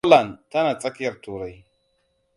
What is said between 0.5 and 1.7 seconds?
tana tsakiyar Turai.